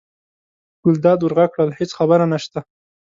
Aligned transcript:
ګلداد 0.83 1.19
ور 1.21 1.33
غږ 1.37 1.49
کړل: 1.55 1.69
هېڅ 1.79 1.91
خبره 1.97 2.25
نشته. 2.33 2.59